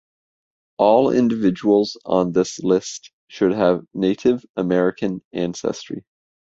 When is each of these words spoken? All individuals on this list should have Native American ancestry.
All 0.79 1.11
individuals 1.11 1.95
on 2.05 2.31
this 2.31 2.57
list 2.57 3.11
should 3.27 3.51
have 3.51 3.85
Native 3.93 4.43
American 4.55 5.21
ancestry. 5.31 6.03